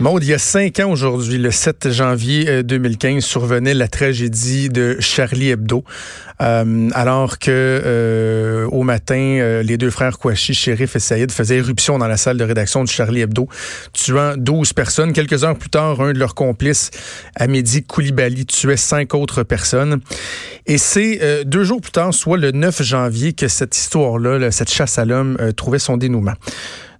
[0.00, 4.70] Maude, il y a cinq ans aujourd'hui, le 7 janvier 2015, euh, survenait la tragédie
[4.70, 5.84] de Charlie Hebdo.
[6.40, 11.98] Euh, alors que euh, au matin, les deux frères Kouachi, Shérif et Saïd, faisaient éruption
[11.98, 13.46] dans la salle de rédaction de Charlie Hebdo,
[13.92, 15.12] tuant 12 personnes.
[15.12, 16.90] Quelques heures plus tard, un de leurs complices,
[17.36, 20.00] Amédi Koulibaly, tuait cinq autres personnes.
[20.64, 24.98] Et c'est deux jours plus tard, soit le 9 janvier, que cette histoire-là, cette chasse
[24.98, 26.36] à l'homme, trouvait son dénouement.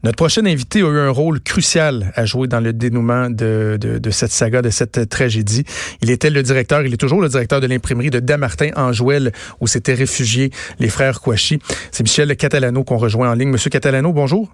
[0.03, 3.79] Notre prochain invité a eu un rôle crucial à jouer dans le dénouement de,
[4.11, 5.65] cette saga, de cette tragédie.
[6.01, 9.33] Il était le directeur, il est toujours le directeur de l'imprimerie de Damartin en Jouel,
[9.61, 11.59] où s'étaient réfugiés les frères Kouachi.
[11.91, 13.51] C'est Michel Catalano qu'on rejoint en ligne.
[13.51, 14.49] Monsieur Catalano, bonjour.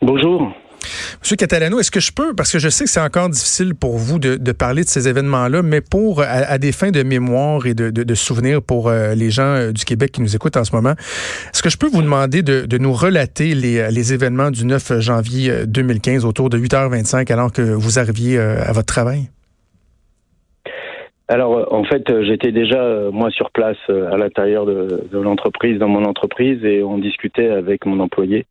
[0.00, 0.52] Bonjour.
[1.22, 3.98] Monsieur Catalano, est-ce que je peux, parce que je sais que c'est encore difficile pour
[3.98, 7.90] vous de, parler de ces événements-là, mais pour à, des fins de mémoire et de,
[7.90, 10.94] de, souvenirs pour euh, les gens euh, du Québec qui nous écoutent en ce moment,
[11.52, 15.66] est-ce que je peux vous demander de, nous relater les, les, événements du 9 janvier
[15.66, 19.28] 2015 euh, autour de 8h25 alors que vous arriviez à votre travail?
[21.28, 26.04] Alors, en fait, j'étais déjà, moi, sur place à l'intérieur de, de l'entreprise, dans mon
[26.04, 28.46] entreprise, et on discutait avec mon employé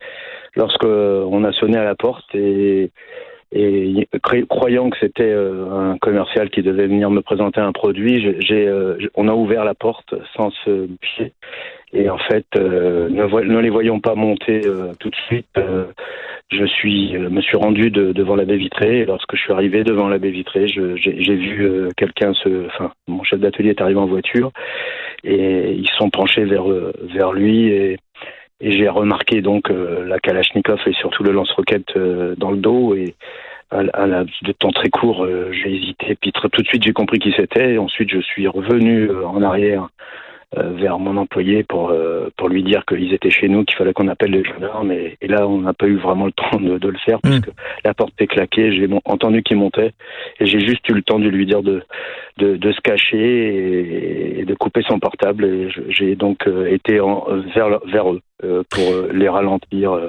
[0.55, 2.91] lorsque on a sonné à la porte et,
[3.53, 4.07] et
[4.49, 8.97] croyant que c'était euh, un commercial qui devait venir me présenter un produit, j'ai, euh,
[9.15, 11.31] on a ouvert la porte sans se pied.
[11.93, 14.61] Et en fait, euh, ne, les voyons pas monter
[14.99, 15.47] tout de suite,
[16.49, 18.99] je suis, me suis rendu devant la baie vitrée.
[18.99, 23.23] Et lorsque je suis arrivé devant la baie vitrée, j'ai, vu quelqu'un se, enfin, mon
[23.23, 24.51] chef d'atelier est arrivé en voiture
[25.23, 26.65] et ils sont penchés vers
[27.01, 27.97] vers lui et
[28.59, 32.95] et j'ai remarqué donc euh, la Kalachnikov et surtout le lance-roquette euh, dans le dos.
[32.95, 33.15] Et
[33.69, 36.15] à, à la, de temps très court, euh, j'ai hésité.
[36.15, 37.77] Puis tout de suite, j'ai compris qui c'était.
[37.77, 39.87] Ensuite, je suis revenu en arrière euh,
[40.55, 44.07] vers mon employé pour euh, pour lui dire qu'ils étaient chez nous, qu'il fallait qu'on
[44.07, 44.91] appelle les gendarmes.
[44.91, 47.37] Et, et là, on n'a pas eu vraiment le temps de, de le faire parce
[47.37, 47.41] hmm.
[47.41, 47.51] que
[47.83, 48.71] la porte est claquée.
[48.71, 49.91] J'ai entendu qu'il montait
[50.39, 51.83] et j'ai juste eu le temps de lui dire de
[52.37, 55.43] de, de se cacher et, de couper son portable.
[55.45, 58.21] Et j'ai donc euh, été en, vers vers eux
[58.69, 59.99] pour les ralentir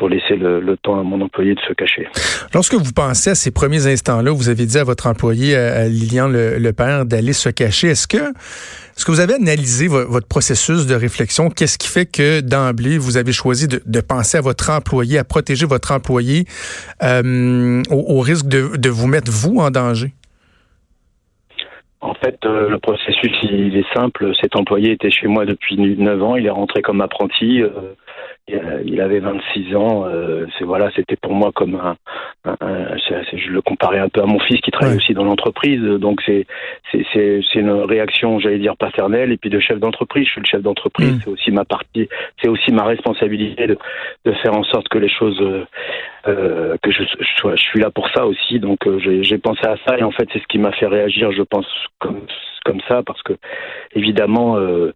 [0.00, 2.08] pour laisser le, le, temps à mon employé de se cacher.
[2.54, 6.26] Lorsque vous pensez à ces premiers instants-là, vous avez dit à votre employé, à Lilian
[6.26, 7.88] le, le père, d'aller se cacher.
[7.88, 11.50] Est-ce que, est-ce que vous avez analysé votre processus de réflexion?
[11.50, 15.24] Qu'est-ce qui fait que d'emblée, vous avez choisi de, de, penser à votre employé, à
[15.24, 16.46] protéger votre employé
[17.02, 20.14] euh, au, au, risque de, de vous mettre, vous, en danger?
[22.00, 24.32] En fait, euh, le processus, il est simple.
[24.40, 26.36] Cet employé était chez moi depuis 9 ans.
[26.36, 27.60] Il est rentré comme apprenti.
[27.60, 27.68] Euh,
[28.48, 30.04] il avait 26 ans.
[30.06, 31.96] Euh, c'est voilà, c'était pour moi comme un,
[32.44, 35.80] je le comparais un peu à mon fils qui travaille aussi dans l'entreprise.
[35.80, 36.46] Donc c'est
[36.92, 40.26] c'est une réaction, j'allais dire paternelle, et puis de chef d'entreprise.
[40.26, 41.14] Je suis le chef d'entreprise.
[41.14, 41.20] Mm.
[41.24, 42.08] C'est aussi ma partie,
[42.42, 43.78] c'est aussi ma responsabilité de,
[44.24, 45.40] de faire en sorte que les choses
[46.26, 48.58] euh, que je, je, je, suis là pour ça aussi.
[48.58, 49.98] Donc j'ai pensé à ça.
[49.98, 51.66] Et en fait c'est ce qui m'a fait réagir, je pense,
[51.98, 52.20] comme
[52.64, 53.02] comme ça.
[53.02, 53.34] Parce que
[53.94, 54.92] évidemment euh,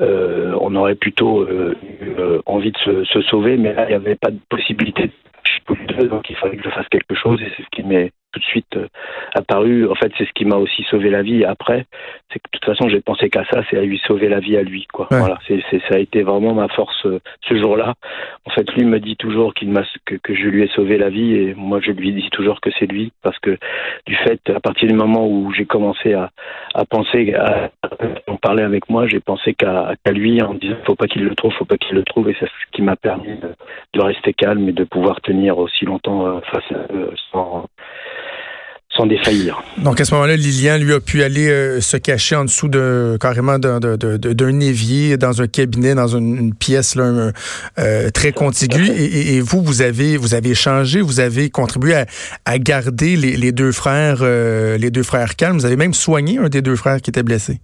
[0.00, 2.14] euh, on aurait plutôt euh, eu
[2.46, 3.56] envie de se, se, sauver.
[3.56, 5.10] Mais là il n'y avait pas de possibilité
[6.10, 7.40] donc il fallait que je fasse quelque chose.
[7.42, 8.88] Et c'est ce qui m'est tout de suite euh,
[9.34, 9.88] apparu.
[9.88, 11.44] En fait, c'est ce qui m'a aussi sauvé la vie.
[11.44, 11.86] Après,
[12.32, 14.56] c'est que de toute façon, j'ai pensé qu'à ça, c'est à lui sauver la vie
[14.56, 15.06] à lui, quoi.
[15.10, 17.94] Voilà, c'est, ça a été vraiment ma force euh, ce jour-là.
[18.44, 21.08] En fait, lui me dit toujours qu'il m'a que, que, je lui ai sauvé la
[21.08, 23.56] vie et moi, je lui dis toujours que c'est lui parce que
[24.06, 26.30] du fait, à partir du moment où j'ai commencé à,
[26.74, 27.70] à penser à,
[28.26, 31.34] en parler avec moi, j'ai pensé qu'à, qu'à lui en disant faut pas qu'il le
[31.34, 33.54] trouve, faut pas qu'il le trouve et c'est ce qui m'a permis de,
[33.94, 37.66] de, rester calme et de pouvoir tenir aussi longtemps euh, face à eux sans
[38.96, 39.62] sans défaillir.
[39.76, 43.18] Donc à ce moment-là, Lilian lui a pu aller euh, se cacher en dessous de
[43.20, 47.32] carrément d'un évier, dans un cabinet, dans une, pièce là,
[47.78, 48.88] euh, très contiguë.
[48.88, 52.04] Et, vous, vous avez vous avez changé, vous avez contribué
[52.44, 55.58] à, garder les, deux frères, euh, les deux frères calmes.
[55.58, 57.60] Vous avez même soigné un des deux frères qui était blessé.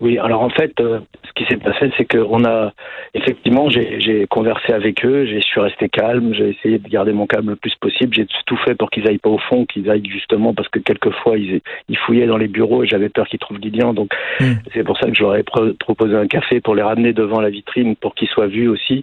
[0.00, 2.72] Oui, alors en fait, euh, ce qui s'est passé, c'est qu'on a
[3.14, 7.50] effectivement, j'ai conversé avec eux, j'ai suis resté calme, j'ai essayé de garder mon calme
[7.50, 10.52] le plus possible, j'ai tout fait pour qu'ils aillent pas au fond, qu'ils aillent justement
[10.52, 13.94] parce que quelquefois ils, ils fouillaient dans les bureaux et j'avais peur qu'ils trouvent Lilian,
[13.94, 14.10] donc
[14.40, 14.52] hmm.
[14.74, 18.14] c'est pour ça que j'aurais proposé un café pour les ramener devant la vitrine pour
[18.14, 19.02] qu'ils soient vus aussi.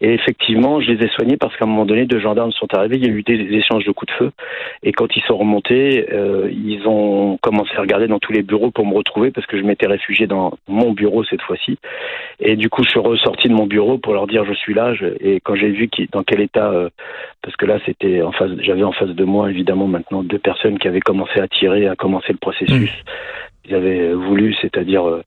[0.00, 2.96] Et effectivement, je les ai soignés parce qu'à un moment donné, deux gendarmes sont arrivés,
[2.96, 4.32] il y a eu des, échanges de coups de feu
[4.82, 8.72] et quand ils sont remontés, euh, ils ont commencé à regarder dans tous les bureaux
[8.72, 11.78] pour me retrouver parce que je m'étais réfugié dans mon bureau cette fois-ci.
[12.40, 14.94] Et du coup, je suis ressorti de mon bureau pour leur dire je suis là.
[15.20, 16.88] et quand j'ai vu qui, dans quel état, euh,
[17.42, 20.78] parce que là, c'était en face, j'avais en face de moi évidemment maintenant deux personnes
[20.78, 22.90] qui avaient commencé à tirer, à commencer le processus.
[22.90, 23.68] Mmh.
[23.68, 25.22] Ils avaient voulu, c'est-à-dire euh,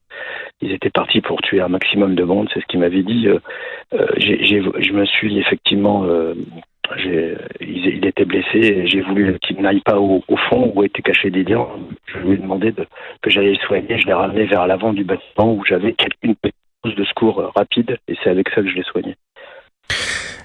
[0.60, 3.28] ils étaient partis pour tuer un maximum de monde, c'est ce qu'ils m'avaient dit.
[3.28, 3.38] Euh,
[4.18, 6.04] je me suis effectivement
[7.60, 11.66] il, était blessé j'ai voulu qu'il n'aille pas au, fond où étaient cachés des liens.
[12.06, 12.86] Je lui ai demandé de,
[13.22, 13.98] que j'allais le soigner.
[13.98, 16.54] Je l'ai ramené vers l'avant du bâtiment où j'avais une petite
[16.94, 19.16] de secours rapide et c'est avec ça que je l'ai soigné.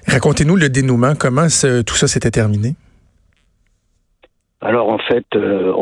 [0.08, 1.14] Racontez-nous le dénouement.
[1.14, 2.74] Comment tout ça s'était terminé?
[4.62, 5.72] Alors en fait, euh,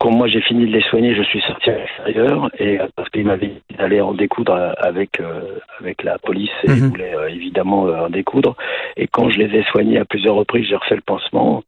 [0.00, 3.10] quand moi j'ai fini de les soigner, je suis sorti à l'extérieur et euh, parce
[3.10, 6.90] qu'il m'avait dit d'aller en découdre avec euh, avec la police et il mhm.
[6.90, 8.56] voulait évidemment en découdre.
[8.96, 11.62] Et quand je les ai soignés à plusieurs reprises, j'ai refait le pansement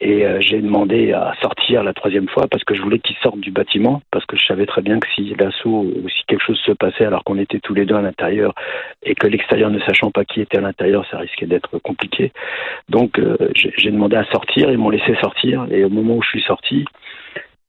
[0.00, 3.40] et euh, j'ai demandé à sortir la troisième fois parce que je voulais qu'ils sortent
[3.40, 6.60] du bâtiment, parce que je savais très bien que si l'assaut ou si quelque chose
[6.66, 8.54] se passait alors qu'on était tous les deux à l'intérieur
[9.02, 12.32] et que l'extérieur ne sachant pas qui était à l'intérieur, ça risquait d'être compliqué.
[12.90, 16.28] Donc euh, j'ai demandé à sortir, ils m'ont laissé sortir et au moment où je
[16.28, 16.84] suis sorti,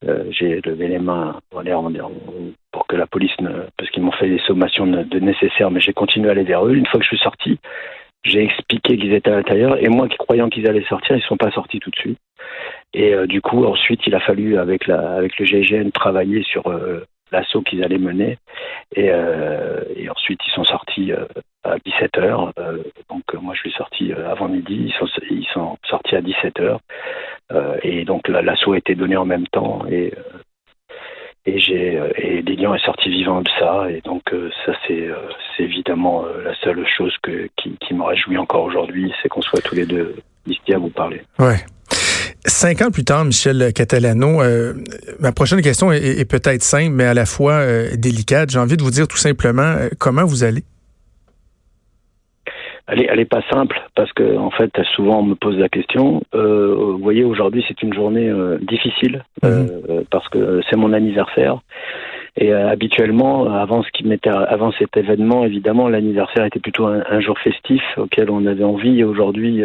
[0.06, 4.40] euh, j'ai levé les mains pour que la police ne, parce qu'ils m'ont fait des
[4.40, 6.76] sommations de nécessaires, mais j'ai continué à aller vers eux.
[6.76, 7.58] Une fois que je suis sorti,
[8.28, 11.38] j'ai expliqué qu'ils étaient à l'intérieur et moi, croyant qu'ils allaient sortir, ils ne sont
[11.38, 12.20] pas sortis tout de suite.
[12.94, 16.68] Et euh, du coup, ensuite, il a fallu avec la avec le GIGN travailler sur
[16.68, 18.38] euh, l'assaut qu'ils allaient mener.
[18.96, 21.12] Et, euh, ensuite, ils sont sortis
[21.64, 22.52] à 17 h
[23.10, 24.88] donc moi, je suis sorti avant midi.
[24.88, 26.78] Ils sont ils sont sortis à 17 h
[27.84, 29.86] et donc l'assaut a été donné en même temps.
[29.90, 30.14] Et
[31.48, 35.08] et j'ai euh, et Lilian est sorti vivant de ça et donc euh, ça c'est
[35.08, 35.16] euh,
[35.56, 39.62] c'est évidemment la seule chose que qui, qui me réjouit encore aujourd'hui c'est qu'on soit
[39.62, 40.16] tous les deux
[40.46, 41.22] ici à vous parler.
[41.40, 41.58] Ouais.
[42.46, 44.42] Cinq ans plus tard, Michel Catalano,
[45.20, 47.66] ma prochaine question est, peut-être simple, mais à la fois
[47.98, 48.52] délicate.
[48.52, 50.64] J'ai envie de vous dire tout simplement comment vous allez?
[52.88, 55.70] Elle est, elle est pas simple parce que en fait souvent on me pose la
[55.70, 56.22] question.
[56.34, 60.06] Euh, vous voyez aujourd'hui c'est une journée euh, difficile euh, mhm.
[60.10, 61.60] parce que c'est mon anniversaire
[62.40, 67.38] et habituellement avant ce qui m'était avant cet événement évidemment l'anniversaire était plutôt un, jour
[67.40, 69.64] festif auquel on avait envie et aujourd'hui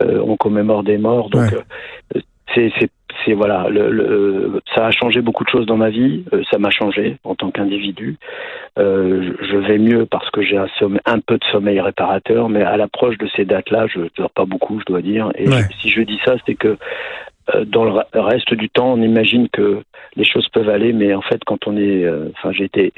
[0.00, 1.56] on commémore des morts donc
[2.54, 2.70] c'est
[3.24, 6.24] c'est voilà, le, le, ça a changé beaucoup de choses dans ma vie.
[6.32, 8.16] Euh, ça m'a changé en tant qu'individu.
[8.78, 10.66] Euh, je vais mieux parce que j'ai un,
[11.06, 14.44] un peu de sommeil réparateur, mais à l'approche de ces dates-là, je ne dors pas
[14.44, 15.30] beaucoup, je dois dire.
[15.36, 15.46] Et
[15.80, 16.76] si je dis ça, c'est que
[17.66, 19.82] dans le reste du temps, on imagine que
[20.16, 22.92] les choses peuvent aller, mais en fait, quand on est, euh, enfin, j'ai été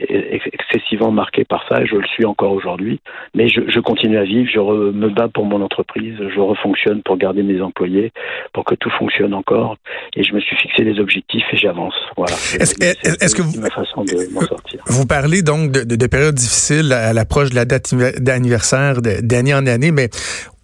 [0.52, 3.00] excessivement marqué par ça, et je le suis encore aujourd'hui.
[3.34, 7.16] Mais je, je, continue à vivre, je me bats pour mon entreprise, je refonctionne pour
[7.16, 8.10] garder mes employés,
[8.52, 9.76] pour que tout fonctionne encore,
[10.16, 11.94] et je me suis fixé des objectifs et j'avance.
[12.16, 12.34] Voilà.
[12.58, 14.82] Est-ce que vous, ma façon de m'en sortir.
[14.86, 19.54] Vous parlez donc de, de, de périodes difficiles à l'approche de la date d'anniversaire d'année
[19.54, 20.08] en année, mais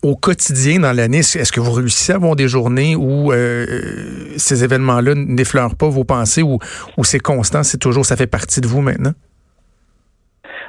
[0.07, 3.65] au quotidien dans l'année, est-ce que vous réussissez à avoir des journées où euh,
[4.37, 6.59] ces événements-là n'effleurent pas vos pensées ou,
[7.03, 9.13] c'est constant, c'est toujours, ça fait partie de vous maintenant?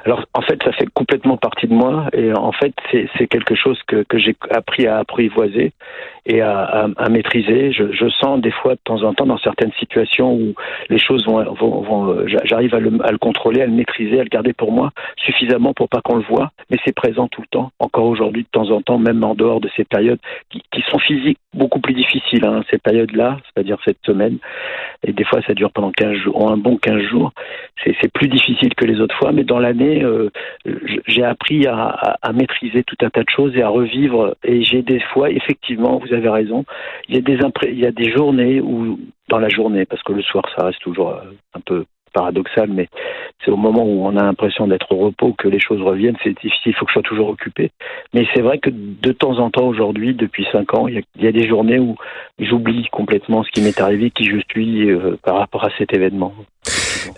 [0.04, 3.78] Alors en fait, ça fait complètement partie de moi et en fait, c'est quelque chose
[3.86, 5.72] que j'ai appris à apprivoiser
[6.26, 7.72] et à, à, maîtriser.
[7.72, 10.54] Je, je, sens des fois de temps en temps dans certaines situations où
[10.88, 14.24] les choses vont, vont, vont j'arrive à le, à le, contrôler, à le maîtriser, à
[14.24, 17.46] le garder pour moi suffisamment pour pas qu'on le voit, mais c'est présent tout le
[17.48, 20.18] temps, encore aujourd'hui de temps en temps, même en dehors de ces périodes
[20.50, 24.38] qui, qui sont physiques beaucoup plus difficiles, hein, ces périodes-là, c'est-à-dire cette semaine,
[25.06, 27.32] et des fois ça dure pendant 15 jours, un bon 15 jours,
[27.84, 30.30] c'est plus difficile que les autres fois, mais dans l'année, euh,
[31.06, 34.62] j'ai appris à, à, à, maîtriser tout un tas de choses et à revivre, et
[34.62, 36.64] j'ai des fois, effectivement, vous raison,
[37.08, 38.98] il y a des, journées où,
[39.28, 41.20] dans la journée, parce que le soir ça reste toujours euh,
[41.54, 42.88] un peu paradoxal, mais
[43.44, 46.16] c'est au moment où on a l'impression d'être au repos que les choses reviennent.
[46.24, 47.70] C'est difficile, il faut que je sois toujours occupé.
[48.14, 51.32] Mais c'est vrai que de temps en temps, aujourd'hui, depuis cinq ans, il y, a,
[51.32, 51.96] des journées où
[52.38, 56.32] j'oublie complètement ce qui m'est arrivé, qui je suis euh, par rapport à cet événement.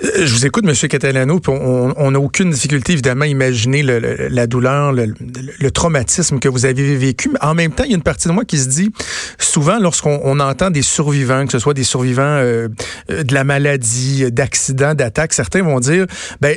[0.04, 0.75] Euh, je vous écoute, M.
[0.88, 6.96] Catalano, on n'a aucune difficulté, évidemment, à imaginer la douleur, le, traumatisme que vous avez
[6.96, 7.30] vécu.
[7.30, 8.90] Mais en même temps, il y a une partie de moi qui se dit,
[9.38, 12.68] souvent, lorsqu'on entend des survivants, que ce soit des survivants euh,
[13.08, 16.06] de la maladie, d'accidents, d'attaques, certains vont dire,
[16.40, 16.56] ben,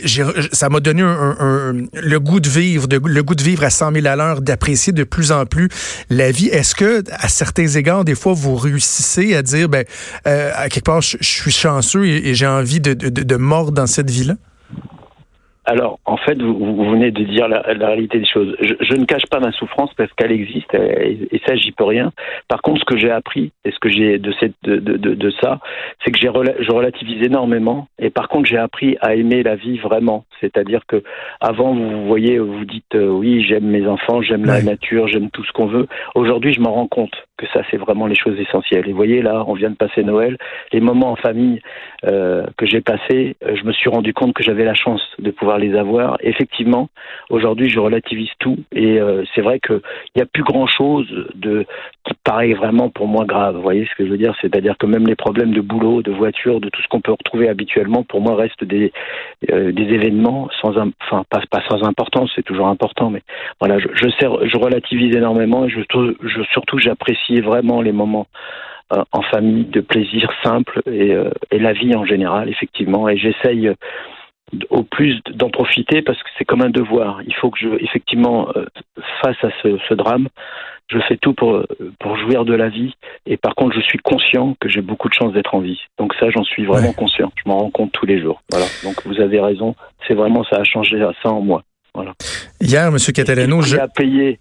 [0.52, 4.08] ça m'a donné un, le goût de vivre, le goût de vivre à 100 000
[4.08, 5.70] à l'heure, d'apprécier de plus en plus
[6.10, 6.48] la vie.
[6.48, 9.86] Est-ce que, à certains égards, des fois, vous réussissez à dire, ben,
[10.28, 14.10] euh, à quelque part, je, suis chanceux et, j'ai envie de de, mort dans cette
[14.10, 14.36] vie-là?
[15.66, 18.54] Alors, en fait, vous, venez de dire la, réalité des choses.
[18.60, 22.12] Je, ne cache pas ma souffrance parce qu'elle existe et, ça, j'y peux rien.
[22.50, 25.60] Par contre, ce que j'ai appris et ce que j'ai de, cette, de, de, ça,
[26.04, 26.30] c'est que j'ai
[26.60, 27.88] je relativise énormément.
[27.98, 30.26] Et par contre, j'ai appris à aimer la vie vraiment.
[30.42, 31.02] C'est-à-dire que
[31.40, 35.46] avant, vous voyez, vous dites euh, oui, j'aime mes enfants, j'aime la nature, j'aime tout
[35.46, 35.88] ce qu'on veut.
[36.16, 38.88] Aujourd'hui, je m'en rends compte que ça, c'est vraiment les choses essentielles.
[38.88, 40.38] Et vous voyez, là, on vient de passer Noël.
[40.72, 41.62] Les moments en famille
[42.06, 45.32] euh, que j'ai passés, euh, je me suis rendu compte que j'avais la chance de
[45.32, 46.18] pouvoir les avoir.
[46.22, 46.90] Effectivement,
[47.30, 48.58] aujourd'hui, je relativise tout.
[48.72, 49.82] Et euh, c'est vrai qu'il
[50.16, 51.66] n'y a plus grand-chose de
[52.06, 53.56] qui paraît vraiment pour moi grave.
[53.56, 54.36] Vous voyez ce que je veux dire?
[54.42, 57.48] C'est-à-dire que même les problèmes de boulot, de voiture, de tout ce qu'on peut retrouver
[57.48, 58.92] habituellement, pour moi, restent des,
[59.48, 63.22] des événements sans, enfin, pas, pas sans importance, c'est toujours important, mais
[63.62, 68.28] voilà, je, je, je relativise énormément et surtout j'apprécie vraiment les moments
[68.94, 73.08] euh, en famille de plaisir simple et, euh, et, la vie en général, effectivement.
[73.10, 73.72] Et j'essaye
[74.70, 77.22] au plus d'en profiter parce que c'est comme un devoir.
[77.26, 78.50] Il faut que je, effectivement,
[79.22, 80.28] face à ce, ce drame,
[80.92, 81.64] je fais tout pour,
[82.00, 82.94] pour jouir de la vie.
[83.26, 85.80] Et par contre, je suis conscient que j'ai beaucoup de chance d'être en vie.
[85.98, 87.32] Donc ça, j'en suis vraiment conscient.
[87.44, 88.44] Je m'en rends compte tous les jours.
[88.52, 88.68] Voilà.
[88.84, 89.76] Donc vous avez raison.
[90.08, 91.64] C'est vraiment, ça a changé ça en moi.
[91.96, 92.14] Voilà.
[92.60, 92.98] Hier, M.
[93.14, 93.78] Catalano, je...
[93.78, 94.40] À payer,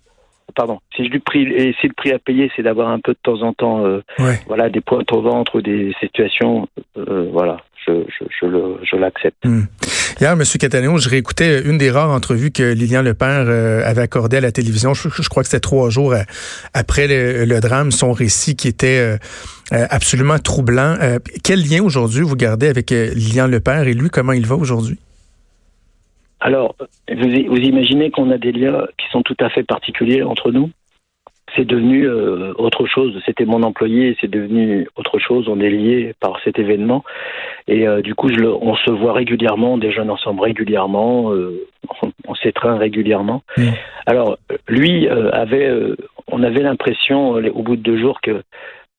[0.55, 3.85] pardon, si et le prix à payer, c'est d'avoir un peu de temps en temps,
[3.85, 4.01] euh,
[4.47, 8.05] voilà, des pointes au ventre ou des situations, euh, voilà, je,
[8.41, 8.47] je,
[8.83, 9.45] je l'accepte.
[9.45, 9.65] Hmm.
[10.21, 10.43] Hier, M.
[10.45, 14.53] Cattaneo, je réécoutais une des rares entrevues que Lilian Lepère euh, avait accordé à la
[14.53, 14.95] télévision.
[14.95, 16.23] Je, crois que c'était trois jours euh,
[16.75, 19.17] après le, drame, son récit qui était euh,
[19.91, 20.97] absolument troublant.
[21.43, 24.99] quel lien aujourd'hui vous gardez avec Lilian Lepère et lui, comment il va aujourd'hui?
[26.43, 26.75] Alors,
[27.09, 30.71] vous, vous imaginez qu'on a des liens qui sont tout à fait particuliers entre nous?
[31.55, 33.21] C'est devenu euh, autre chose.
[33.27, 35.49] C'était mon employé, c'est devenu autre chose.
[35.49, 37.05] On est liés par cet événement.
[37.69, 41.67] Et euh, du coup, je le, on se voit régulièrement, on déjeune ensemble régulièrement, euh,
[42.27, 43.43] on, s'étreint régulièrement.
[43.57, 43.69] Mmh.
[44.07, 45.71] Alors, lui avait,
[46.27, 48.43] on avait l'impression au bout de deux jours que,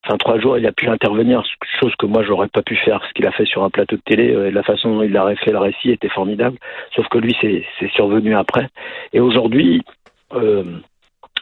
[0.03, 1.43] enfin trois jours, il a pu intervenir,
[1.79, 3.03] chose que moi j'aurais pas pu faire.
[3.07, 5.51] Ce qu'il a fait sur un plateau de télé, la façon dont il a fait
[5.51, 6.57] le récit était formidable.
[6.95, 8.67] Sauf que lui, c'est survenu après.
[9.13, 9.81] Et aujourd'hui.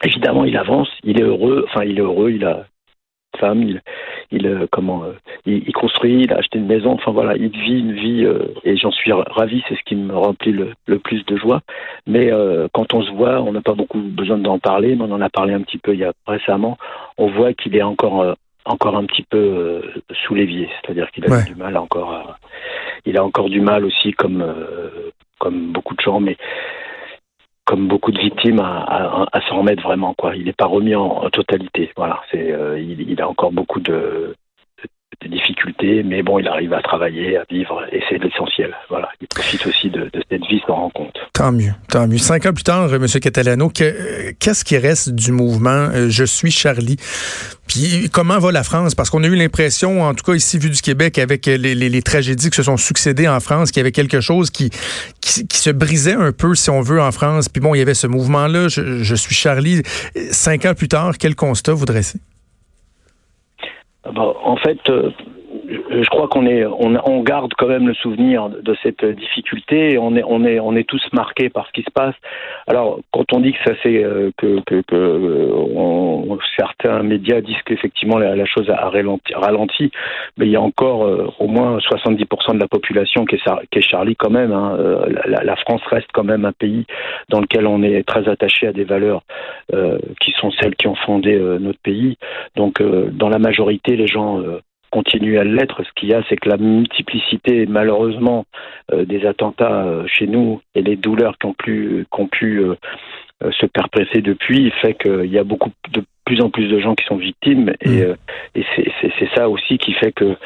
[0.04, 2.66] Évidemment, il avance, il est heureux, enfin, il est heureux, il a
[3.38, 3.80] femme, il,
[4.30, 5.12] il euh, comment, euh,
[5.46, 8.76] il, construit, il a acheté une maison, enfin voilà, il vit une vie euh, et
[8.76, 11.60] j'en suis ravi, c'est ce qui me remplit le, plus de joie.
[12.06, 12.30] Mais
[12.72, 15.30] quand on se voit, on n'a pas beaucoup besoin d'en parler, mais on en a
[15.30, 16.76] parlé un petit peu il y a récemment.
[17.18, 19.82] On voit qu'il est encore encore un petit peu
[20.24, 22.36] sous l'évier, c'est-à-dire qu'il a du mal encore,
[23.04, 24.44] il a encore du mal aussi comme
[25.38, 26.36] comme beaucoup de gens, mais
[27.64, 30.14] comme beaucoup de victimes, à, à, s'en remettre vraiment.
[30.14, 30.36] Quoi.
[30.36, 31.90] Il n'est pas remis en, totalité.
[31.96, 34.34] Voilà, c'est, euh, il, il, a encore beaucoup de,
[35.28, 38.74] difficultés, mais bon, il arrive à travailler, à vivre, et c'est l'essentiel.
[38.88, 41.16] Voilà, il profite aussi de, cette vie, s'en rend compte.
[41.32, 42.18] Tant mieux, tant mieux.
[42.18, 43.06] Cinq ans plus tard, M.
[43.06, 46.96] Catalano, qu'est-ce qui reste du mouvement euh, Je suis Charlie?
[47.66, 48.94] Puis comment va la France?
[48.94, 52.50] Parce qu'on a eu l'impression, en tout cas ici vu du Québec, avec les, tragédies
[52.50, 54.70] qui se sont succédées en France, qu'il y avait quelque chose qui,
[55.20, 57.48] qui, qui, se brisait un peu, si on veut, en France.
[57.48, 59.82] Puis bon, il y avait ce mouvement-là, je, je, suis Charlie.
[60.30, 62.18] Cinq ans plus tard, quel constat vous dressez?
[64.04, 65.10] En fait, euh,
[65.68, 69.98] je crois qu'on est, on, garde quand même le souvenir de cette difficulté.
[69.98, 72.14] On est, on est, on est tous marqués par ce qui se passe.
[72.66, 78.18] Alors, quand on dit que ça c'est euh, que, que, que certains médias disent qu'effectivement
[78.18, 79.90] la, chose a ralenti,
[80.36, 83.78] mais il y a encore euh, au moins 70% de la population qui est, qui
[83.78, 84.52] est Charlie quand même.
[84.52, 84.76] Hein.
[84.78, 86.86] Euh, la, la, France reste quand même un pays
[87.28, 89.22] dans lequel on est très attaché à des valeurs
[90.20, 92.16] qui sont celles qui ont fondé notre pays.
[92.56, 94.40] Donc, dans la majorité, les gens
[94.92, 95.82] continue à l'être.
[95.82, 98.44] Ce qu'il y a, c'est que la multiplicité, malheureusement,
[98.92, 102.06] euh, des attentats euh, chez nous et les douleurs qui ont, pu,
[102.60, 102.76] euh,
[103.50, 107.04] se perpétrer depuis fait qu'il y a beaucoup de plus en plus de gens qui
[107.04, 108.16] sont victimes et, mmh.
[108.54, 108.64] et
[109.18, 110.36] c'est ça aussi qui fait que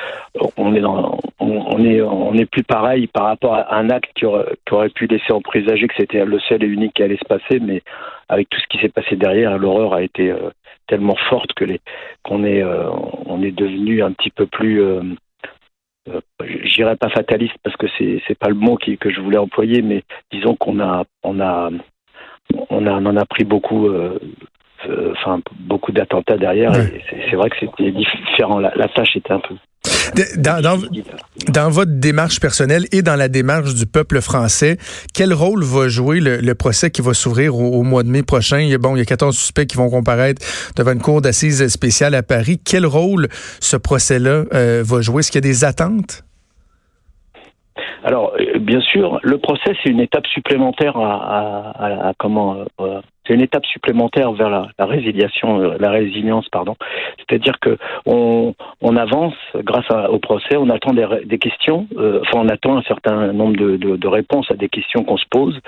[0.56, 4.24] on est dans, on, est on est plus pareil par rapport à un acte qui
[4.24, 7.18] aurait, qui aurait pu laisser en présager que c'était le seul et unique qui allait
[7.18, 7.82] se passer mais
[8.28, 10.34] avec tout ce qui s'est passé derrière l'horreur a été
[10.86, 11.80] tellement forte que les
[12.22, 12.90] qu'on est euh,
[13.26, 15.02] on est devenu un petit peu plus euh,
[16.08, 16.20] euh
[16.64, 19.82] j'irais pas fataliste parce que c'est c'est pas le mot qui, que je voulais employer
[19.82, 20.02] mais
[20.32, 21.70] disons qu'on a on a
[22.70, 24.18] on a on en a pris beaucoup euh,
[25.12, 26.72] enfin beaucoup d'attentats derrière
[27.30, 29.54] c'est vrai que c'était différent la, la tâche était un peu
[31.48, 34.76] dans, votre démarche personnelle et dans la démarche du peuple français,
[35.14, 38.60] quel rôle va jouer le, procès qui va s'ouvrir au, mois de mai prochain?
[38.60, 40.42] Il y, a, bon, il y a 14 suspects qui vont comparaître
[40.76, 42.58] devant une cour d'assises spéciale à Paris.
[42.64, 43.28] Quel rôle
[43.60, 45.20] ce procès-là euh, va jouer?
[45.20, 46.22] Est-ce qu'il y a des attentes?
[48.04, 53.40] Alors, euh, bien sûr, le procès, c'est une étape supplémentaire à, comment euh, c'est une
[53.40, 56.76] étape supplémentaire vers la, résiliation, la résilience, pardon.
[57.18, 58.54] C'est-à-dire que on,
[58.96, 63.56] avance grâce au procès, on attend des, questions, euh, enfin on attend un certain nombre
[63.56, 65.58] de, réponses à des questions qu'on se pose,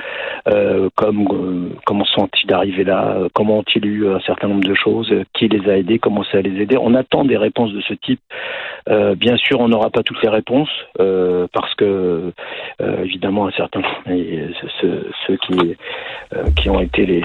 [0.48, 5.12] euh, comme euh, comment sont-ils arrivés là, comment ont-ils eu un certain nombre de choses,
[5.34, 6.76] qui les a aidés, comment ça les aider.
[6.80, 8.20] On attend des réponses de ce type.
[9.16, 10.70] bien sûr, on n'aura pas toutes les réponses
[11.52, 12.32] parce que
[12.78, 13.82] évidemment un certain
[14.80, 15.76] ceux, ceux qui
[16.56, 17.24] qui ont été les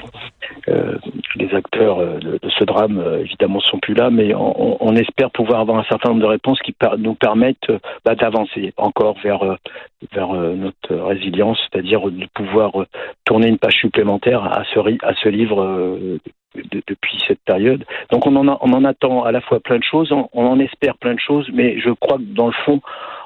[1.36, 5.78] les acteurs de, de ce drame évidemment sont plus là, mais on, espère pouvoir avoir
[5.78, 7.70] un certain nombre de réponses qui nous permettent
[8.04, 9.56] bah, d'avancer encore vers
[10.12, 12.72] vers notre résilience, c'est-à-dire de pouvoir
[13.24, 16.18] tourner une page supplémentaire à ce à ce livre
[16.54, 17.84] depuis cette période.
[18.10, 20.96] Donc on en, on en attend à la fois plein de choses, on, en espère
[20.96, 22.80] plein de choses, mais je crois que dans le fond,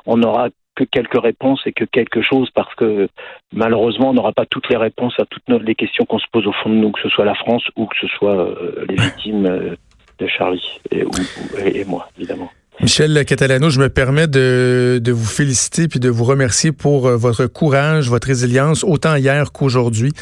[0.06, 3.08] on n'aura que quelques réponses et que quelque chose parce que
[3.52, 6.52] malheureusement on n'aura pas toutes les réponses à toutes les questions qu'on se pose au
[6.52, 8.54] fond de nous, que ce soit la France ou que ce soit
[8.88, 9.76] les victimes
[10.18, 11.04] de Charlie et,
[11.64, 12.50] et, moi, évidemment.
[12.80, 17.16] Michel Catalano, je me permets de, de, vous féliciter puis de vous remercier pour euh,
[17.16, 20.12] votre courage, votre résilience, autant hier qu'aujourd'hui.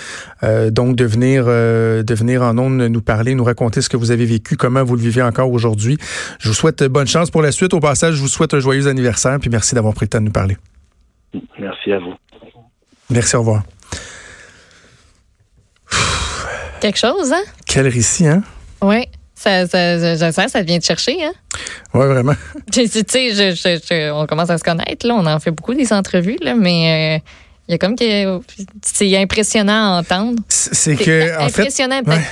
[0.42, 3.98] Euh, donc, de venir, euh, de venir en ondes nous parler, nous raconter ce que
[3.98, 5.98] vous avez vécu, comment vous le vivez encore aujourd'hui.
[6.38, 7.74] Je vous souhaite bonne chance pour la suite.
[7.74, 10.24] Au passage, je vous souhaite un joyeux anniversaire puis merci d'avoir pris le temps de
[10.24, 10.56] nous parler.
[11.58, 12.14] Merci à vous.
[13.10, 13.64] Merci, au revoir.
[16.80, 17.42] Quelque chose, hein?
[17.66, 18.42] Quel récit, hein?
[18.80, 19.04] Oui.
[19.38, 21.32] Ça, ça, ça, ça vient de chercher, hein?
[21.92, 22.34] Oui, vraiment.
[22.72, 25.14] Tu sais, on commence à se connaître, là.
[25.14, 27.28] On en fait beaucoup des entrevues, là, mais euh,
[27.68, 28.40] il y a comme que
[28.82, 30.40] c'est impressionnant à entendre.
[30.48, 31.38] C'est que.
[31.38, 32.22] En impressionnant, fait,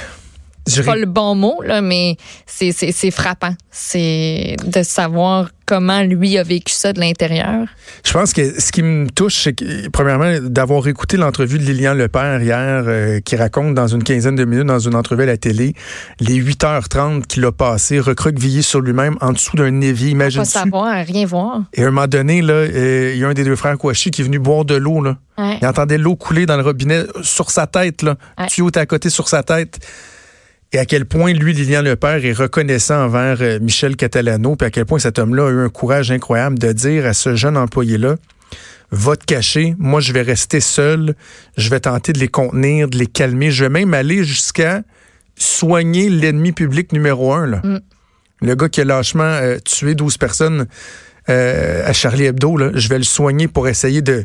[0.66, 2.16] c'est pas le bon mot, là, mais
[2.47, 3.54] c'est frappant.
[3.71, 7.66] C'est de savoir comment lui a vécu ça de l'intérieur.
[8.04, 11.94] Je pense que ce qui me touche, c'est que, premièrement, d'avoir écouté l'entrevue de Lilian
[11.94, 15.37] Lepère hier, euh, qui raconte dans une quinzaine de minutes, dans une entrevue à la
[15.37, 15.75] télé,
[16.21, 20.11] les 8h30 qu'il a passé, recroquevillé sur lui-même en dessous d'un évier.
[20.11, 21.62] Imagine Pas savoir, rien voir.
[21.73, 24.11] Et à un moment donné, là, euh, il y a un des deux frères Kouachi
[24.11, 25.02] qui est venu boire de l'eau.
[25.02, 25.16] Là.
[25.61, 28.02] Il entendait l'eau couler dans le robinet sur sa tête.
[28.02, 28.16] Là.
[28.38, 28.47] Ouais.
[28.47, 29.80] Tuyau était à côté sur sa tête
[30.75, 34.71] et à quel point lui, Lilian Lepère, est reconnaissant envers euh, Michel Catalano, puis à
[34.71, 38.16] quel point cet homme-là a eu un courage incroyable de dire à ce jeune employé-là,
[38.90, 41.14] va te cacher, moi je vais rester seul,
[41.57, 44.83] je vais tenter de les contenir, de les calmer, je vais même aller jusqu'à
[45.37, 47.47] soigner l'ennemi public numéro un.
[47.47, 47.61] Là.
[47.62, 47.81] Mm.
[48.43, 50.66] Le gars qui a lâchement euh, tué 12 personnes
[51.28, 54.25] euh, à Charlie Hebdo, là, je vais le soigner pour essayer de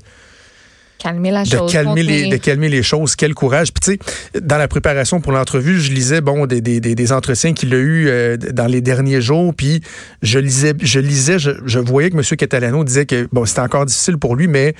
[0.99, 3.99] calmer la de calmer les de calmer les choses quel courage puis tu
[4.33, 7.77] sais dans la préparation pour l'entrevue je lisais bon des, des, des entretiens qu'il a
[7.77, 9.81] eu euh, dans les derniers jours puis
[10.21, 12.23] je lisais je lisais je, je voyais que M.
[12.37, 14.75] Catalano disait que bon c'était encore difficile pour lui mais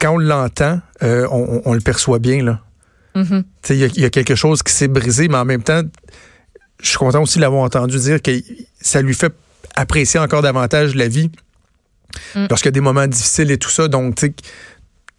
[0.00, 2.60] quand on l'entend euh, on, on, le perçoit bien là
[3.14, 3.42] mm-hmm.
[3.42, 5.82] tu sais il y, y, a quelque chose qui s'est brisé mais en même temps
[6.82, 8.32] je suis content aussi de l'avoir entendu dire que
[8.80, 9.32] ça lui fait
[9.76, 11.30] apprécier encore davantage la vie
[12.34, 12.46] mm.
[12.50, 14.34] lorsqu'il y a des moments difficiles et tout ça donc tu sais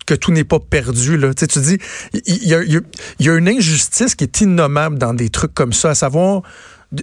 [0.08, 1.18] que tout n'est pas perdu.
[1.18, 1.32] Là.
[1.36, 1.78] Tu, sais, tu dis,
[2.26, 5.92] il y, a, y, a, une injustice qui est innommable dans des trucs comme ça,
[5.92, 6.42] à savoir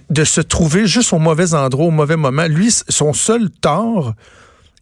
[0.09, 2.47] de, se trouver juste au mauvais endroit, au mauvais moment.
[2.47, 4.13] Lui, son seul tort,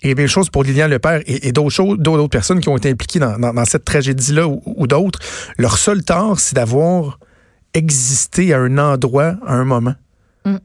[0.01, 3.19] et bien chose pour Lilian Lepère et, et d'autres d'autres personnes qui ont été impliquées
[3.19, 5.19] dans, dans, cette tragédie-là ou, d'autres,
[5.57, 7.19] leur seul tort, c'est d'avoir
[7.73, 9.95] existé à un endroit, à un moment.
[10.45, 10.55] Mm.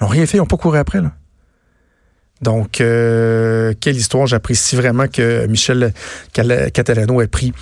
[0.00, 1.00] Ils n'ont rien fait, ils n'ont pas couru après.
[1.00, 1.12] Là.
[2.42, 4.26] Donc, euh, quelle histoire.
[4.26, 5.92] J'apprécie vraiment que Michel
[6.32, 7.52] Catalano ait pris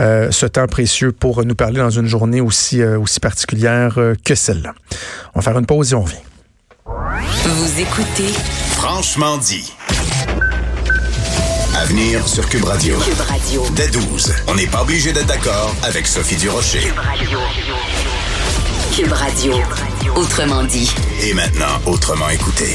[0.00, 4.14] euh, ce temps précieux pour nous parler dans une journée aussi, euh, aussi particulière euh,
[4.24, 4.74] que celle-là.
[5.34, 6.16] On va faire une pause et on revient.
[6.86, 8.32] Vous écoutez
[8.72, 9.72] Franchement dit.
[11.76, 12.96] À venir sur Cube Radio.
[12.98, 13.62] Cube Radio.
[13.74, 14.34] Dès 12.
[14.48, 16.80] On n'est pas obligé d'être d'accord avec Sophie Durocher.
[16.80, 17.38] Cube Radio.
[18.94, 19.54] Cube Radio.
[20.14, 20.90] Autrement dit.
[21.22, 22.74] Et maintenant, autrement écouté.